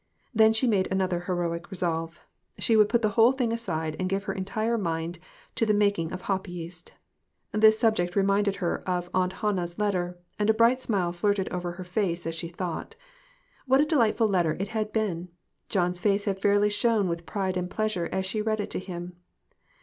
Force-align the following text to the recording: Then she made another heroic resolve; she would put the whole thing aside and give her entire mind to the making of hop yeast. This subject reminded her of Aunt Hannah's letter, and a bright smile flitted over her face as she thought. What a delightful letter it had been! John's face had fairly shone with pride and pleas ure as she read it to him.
Then 0.33 0.51
she 0.51 0.65
made 0.65 0.87
another 0.91 1.19
heroic 1.29 1.69
resolve; 1.69 2.21
she 2.57 2.75
would 2.75 2.89
put 2.89 3.03
the 3.03 3.09
whole 3.09 3.31
thing 3.33 3.53
aside 3.53 3.95
and 3.99 4.09
give 4.09 4.23
her 4.23 4.33
entire 4.33 4.75
mind 4.75 5.19
to 5.53 5.63
the 5.63 5.75
making 5.75 6.11
of 6.11 6.21
hop 6.21 6.47
yeast. 6.47 6.93
This 7.51 7.77
subject 7.77 8.15
reminded 8.15 8.55
her 8.55 8.81
of 8.89 9.11
Aunt 9.13 9.33
Hannah's 9.43 9.77
letter, 9.77 10.17
and 10.39 10.49
a 10.49 10.55
bright 10.55 10.81
smile 10.81 11.13
flitted 11.13 11.49
over 11.49 11.73
her 11.73 11.83
face 11.83 12.25
as 12.25 12.33
she 12.33 12.49
thought. 12.49 12.95
What 13.67 13.79
a 13.79 13.85
delightful 13.85 14.27
letter 14.27 14.57
it 14.59 14.69
had 14.69 14.91
been! 14.91 15.29
John's 15.69 15.99
face 15.99 16.25
had 16.25 16.41
fairly 16.41 16.71
shone 16.71 17.07
with 17.07 17.27
pride 17.27 17.55
and 17.55 17.69
pleas 17.69 17.95
ure 17.95 18.07
as 18.11 18.25
she 18.25 18.41
read 18.41 18.59
it 18.59 18.71
to 18.71 18.79
him. 18.79 19.17